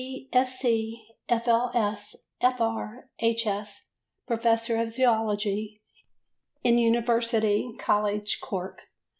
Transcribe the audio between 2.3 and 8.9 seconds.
F.R. H.S., Professor of Zoology in University College, Cork.